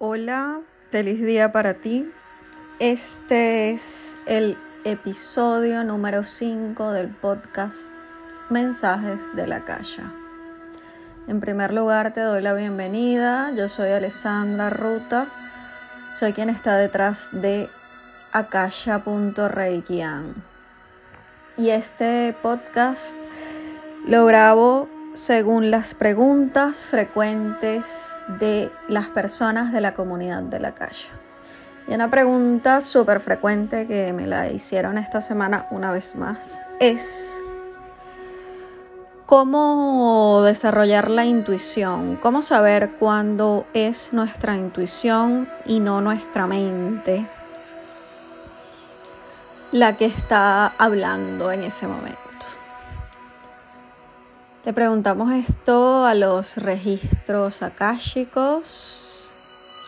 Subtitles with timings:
[0.00, 0.60] Hola,
[0.90, 2.08] feliz día para ti.
[2.78, 7.92] Este es el episodio número 5 del podcast
[8.48, 10.04] Mensajes de la Calle.
[11.26, 13.50] En primer lugar te doy la bienvenida.
[13.56, 15.26] Yo soy Alessandra Ruta.
[16.14, 17.68] Soy quien está detrás de
[18.30, 20.32] akasha.reikian.
[21.56, 23.16] Y este podcast
[24.06, 31.08] lo grabo según las preguntas frecuentes de las personas de la comunidad de la calle.
[31.88, 37.34] Y una pregunta súper frecuente que me la hicieron esta semana una vez más es
[39.24, 47.26] cómo desarrollar la intuición, cómo saber cuándo es nuestra intuición y no nuestra mente
[49.72, 52.27] la que está hablando en ese momento.
[54.68, 59.32] Le preguntamos esto a los registros akáshicos,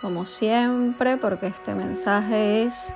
[0.00, 2.94] como siempre, porque este mensaje es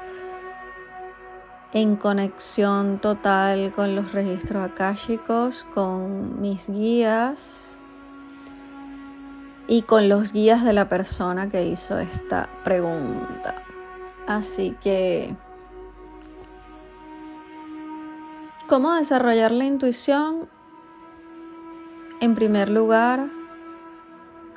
[1.74, 7.76] en conexión total con los registros akáshicos, con mis guías
[9.69, 13.62] y con los guías de la persona que hizo esta pregunta.
[14.26, 15.36] Así que,
[18.69, 20.53] ¿cómo desarrollar la intuición?
[22.25, 23.27] En primer lugar,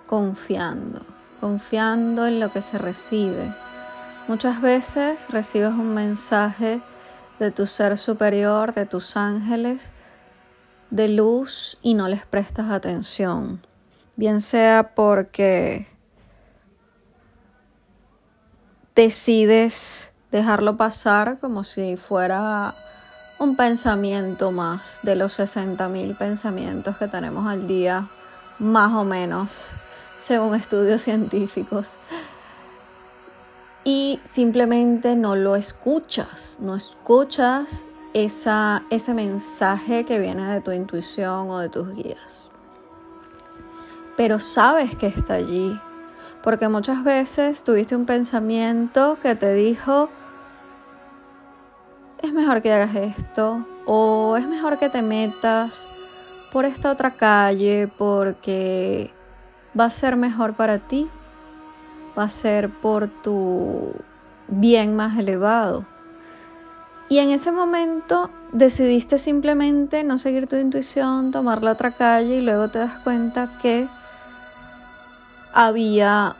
[0.06, 1.02] confiando,
[1.42, 3.54] confiando en lo que se recibe.
[4.30, 6.80] Muchas veces recibes un mensaje
[7.40, 9.92] de tu ser superior, de tus ángeles,
[10.92, 13.59] de luz y no les prestas atención.
[14.16, 15.88] Bien sea porque
[18.96, 22.76] decides dejarlo pasar como si fuera
[23.40, 28.08] un pensamiento más de los 60.000 pensamientos que tenemos al día,
[28.60, 29.68] más o menos,
[30.18, 31.88] según estudios científicos.
[33.84, 41.50] Y simplemente no lo escuchas, no escuchas esa, ese mensaje que viene de tu intuición
[41.50, 42.50] o de tus guías.
[44.18, 45.80] Pero sabes que está allí,
[46.44, 50.09] porque muchas veces tuviste un pensamiento que te dijo,
[52.22, 55.88] es mejor que hagas esto o es mejor que te metas
[56.51, 59.13] por esta otra calle porque
[59.79, 61.09] va a ser mejor para ti,
[62.17, 63.94] va a ser por tu
[64.47, 65.85] bien más elevado.
[67.09, 72.41] Y en ese momento decidiste simplemente no seguir tu intuición, tomar la otra calle y
[72.41, 73.88] luego te das cuenta que
[75.53, 76.35] había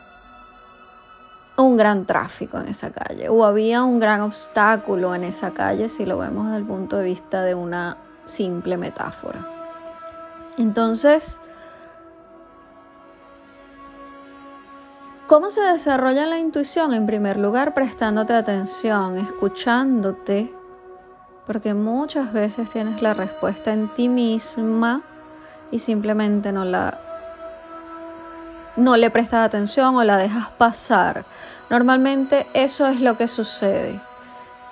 [1.62, 6.06] un gran tráfico en esa calle o había un gran obstáculo en esa calle si
[6.06, 7.96] lo vemos desde el punto de vista de una
[8.26, 9.44] simple metáfora.
[10.56, 11.40] Entonces,
[15.26, 16.94] ¿cómo se desarrolla la intuición?
[16.94, 20.54] En primer lugar, prestándote atención, escuchándote,
[21.46, 25.02] porque muchas veces tienes la respuesta en ti misma
[25.70, 27.07] y simplemente no la
[28.78, 31.26] no le prestas atención o la dejas pasar.
[31.68, 34.00] Normalmente eso es lo que sucede,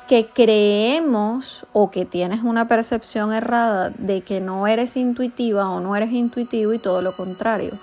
[0.09, 5.97] que creemos o que tienes una percepción errada de que no eres intuitiva o no
[5.97, 7.79] eres intuitivo y todo lo contrario.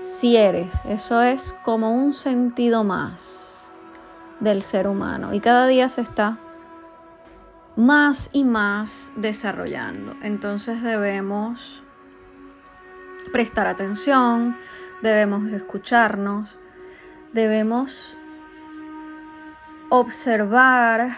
[0.00, 3.72] Si eres, eso es como un sentido más
[4.40, 6.38] del ser humano y cada día se está
[7.76, 10.14] más y más desarrollando.
[10.22, 11.82] Entonces debemos
[13.32, 14.56] prestar atención,
[15.02, 16.58] debemos escucharnos,
[17.32, 18.16] debemos
[19.88, 21.10] observar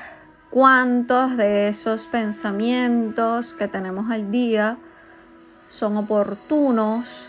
[0.51, 4.79] cuántos de esos pensamientos que tenemos al día
[5.69, 7.29] son oportunos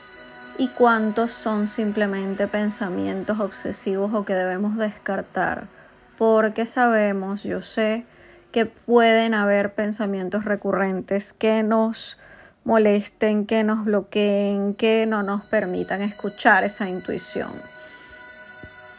[0.57, 5.67] y cuántos son simplemente pensamientos obsesivos o que debemos descartar.
[6.17, 8.05] Porque sabemos, yo sé,
[8.51, 12.17] que pueden haber pensamientos recurrentes que nos
[12.63, 17.51] molesten, que nos bloqueen, que no nos permitan escuchar esa intuición.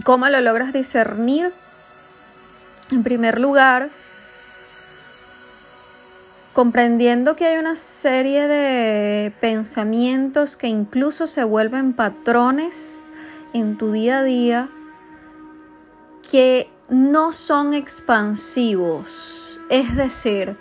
[0.05, 1.53] ¿Cómo lo logras discernir?
[2.91, 3.91] En primer lugar,
[6.53, 13.03] comprendiendo que hay una serie de pensamientos que incluso se vuelven patrones
[13.53, 14.69] en tu día a día
[16.31, 20.57] que no son expansivos, es decir,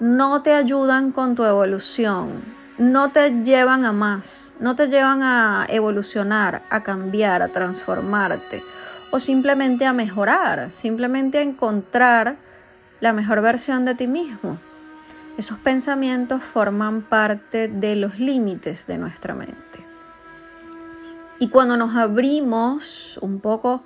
[0.00, 2.42] no te ayudan con tu evolución,
[2.78, 8.62] no te llevan a más, no te llevan a evolucionar, a cambiar, a transformarte
[9.10, 12.36] o simplemente a mejorar, simplemente a encontrar
[13.00, 14.58] la mejor versión de ti mismo.
[15.38, 19.84] Esos pensamientos forman parte de los límites de nuestra mente.
[21.38, 23.84] Y cuando nos abrimos un poco,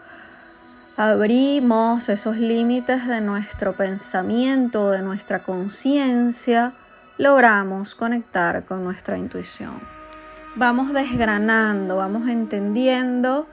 [1.00, 6.74] abrimos esos límites de nuestro pensamiento, de nuestra conciencia,
[7.16, 9.80] logramos conectar con nuestra intuición.
[10.56, 13.46] Vamos desgranando, vamos entendiendo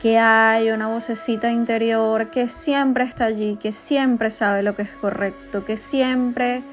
[0.00, 4.90] que hay una vocecita interior que siempre está allí, que siempre sabe lo que es
[4.90, 6.64] correcto, que siempre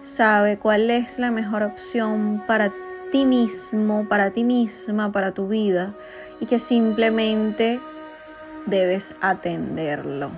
[0.00, 2.72] sabe cuál es la mejor opción para
[3.10, 5.92] ti mismo, para ti misma, para tu vida
[6.40, 7.78] y que simplemente
[8.66, 10.30] debes atenderlo.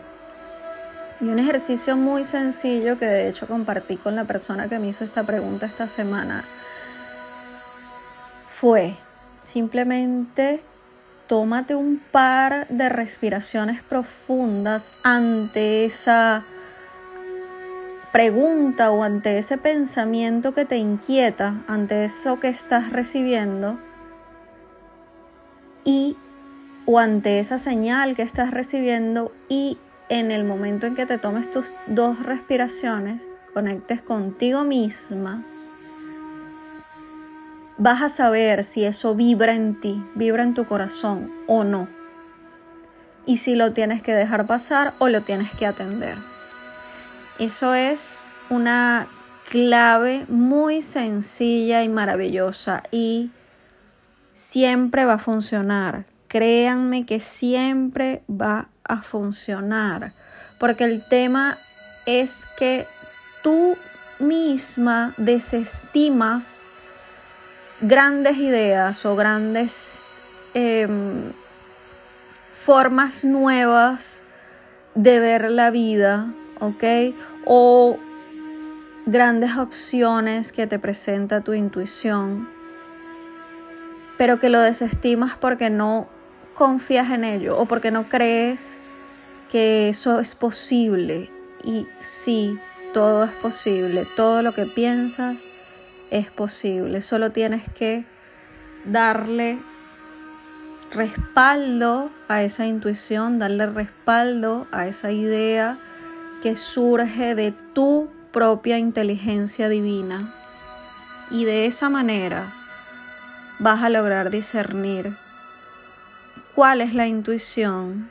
[1.21, 5.05] Y un ejercicio muy sencillo que de hecho compartí con la persona que me hizo
[5.05, 6.44] esta pregunta esta semana
[8.49, 8.94] fue
[9.44, 10.61] simplemente
[11.29, 16.44] tómate un par de respiraciones profundas ante esa
[18.12, 23.79] pregunta o ante ese pensamiento que te inquieta, ante eso que estás recibiendo
[25.85, 26.17] y
[26.86, 29.78] o ante esa señal que estás recibiendo y
[30.08, 35.44] en el momento en que te tomes tus dos respiraciones, conectes contigo misma,
[37.78, 41.88] vas a saber si eso vibra en ti, vibra en tu corazón o no.
[43.26, 46.19] Y si lo tienes que dejar pasar o lo tienes que atender.
[47.38, 49.08] Eso es una
[49.50, 53.30] clave muy sencilla y maravillosa y
[54.34, 56.04] siempre va a funcionar
[56.34, 60.14] créanme que siempre va a funcionar,
[60.58, 61.58] porque el tema
[62.06, 62.88] es que
[63.44, 63.76] tú
[64.19, 66.62] misma desestimas
[67.81, 70.00] grandes ideas o grandes
[70.54, 71.32] em,
[72.50, 74.25] formas nuevas
[74.96, 77.14] de ver la vida, ¿ok?
[77.44, 77.96] O
[79.06, 82.48] grandes opciones que te presenta tu intuición,
[84.19, 86.08] pero que lo desestimas porque no
[86.54, 88.80] confías en ello o porque no crees
[89.50, 91.30] que eso es posible.
[91.62, 92.58] Y sí,
[92.92, 95.42] todo es posible, todo lo que piensas
[96.10, 97.02] es posible.
[97.02, 98.04] Solo tienes que
[98.84, 99.58] darle
[100.92, 105.78] respaldo a esa intuición, darle respaldo a esa idea
[106.42, 110.34] que surge de tu propia inteligencia divina.
[111.30, 112.52] Y de esa manera
[113.58, 115.16] vas a lograr discernir
[116.54, 118.10] cuál es la intuición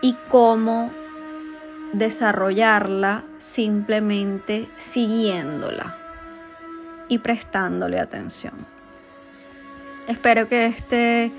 [0.00, 0.90] y cómo
[1.92, 5.96] desarrollarla simplemente siguiéndola
[7.08, 8.66] y prestándole atención.
[10.08, 11.32] Espero que este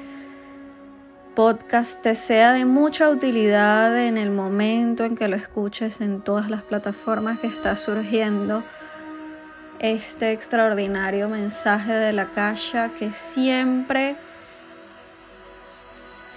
[1.35, 6.49] podcast te sea de mucha utilidad en el momento en que lo escuches en todas
[6.49, 8.63] las plataformas que está surgiendo
[9.79, 14.15] este extraordinario mensaje de la calle que siempre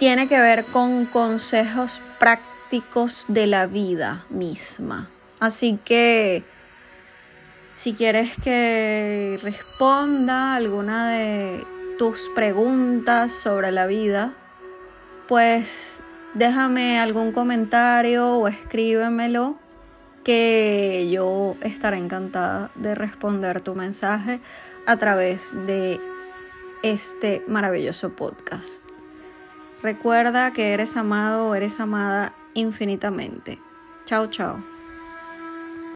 [0.01, 5.11] tiene que ver con consejos prácticos de la vida misma.
[5.39, 6.43] Así que
[7.75, 11.67] si quieres que responda alguna de
[11.99, 14.33] tus preguntas sobre la vida,
[15.27, 15.99] pues
[16.33, 19.59] déjame algún comentario o escríbemelo
[20.23, 24.39] que yo estaré encantada de responder tu mensaje
[24.87, 25.99] a través de
[26.81, 28.90] este maravilloso podcast.
[29.81, 33.59] Recuerda que eres amado o eres amada infinitamente.
[34.05, 34.70] Chao, chao.